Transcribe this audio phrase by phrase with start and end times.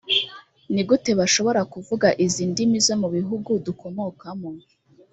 [0.73, 4.49] ni gute bashobora kuvuga izi ndimi zo mu bihugu dukomokamo?